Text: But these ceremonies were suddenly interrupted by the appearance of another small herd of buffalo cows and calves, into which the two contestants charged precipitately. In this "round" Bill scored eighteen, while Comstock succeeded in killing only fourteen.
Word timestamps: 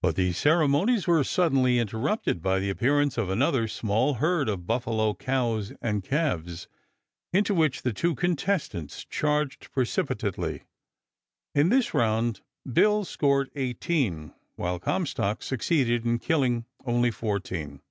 But 0.00 0.16
these 0.16 0.38
ceremonies 0.38 1.06
were 1.06 1.22
suddenly 1.22 1.78
interrupted 1.78 2.40
by 2.40 2.60
the 2.60 2.70
appearance 2.70 3.18
of 3.18 3.28
another 3.28 3.68
small 3.68 4.14
herd 4.14 4.48
of 4.48 4.66
buffalo 4.66 5.12
cows 5.12 5.70
and 5.82 6.02
calves, 6.02 6.66
into 7.30 7.52
which 7.54 7.82
the 7.82 7.92
two 7.92 8.14
contestants 8.14 9.04
charged 9.04 9.70
precipitately. 9.72 10.62
In 11.54 11.68
this 11.68 11.92
"round" 11.92 12.40
Bill 12.64 13.04
scored 13.04 13.50
eighteen, 13.54 14.32
while 14.54 14.78
Comstock 14.78 15.42
succeeded 15.42 16.06
in 16.06 16.20
killing 16.20 16.64
only 16.86 17.10
fourteen. 17.10 17.82